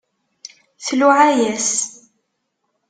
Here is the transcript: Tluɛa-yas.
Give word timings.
Tluɛa-yas. 0.85 1.69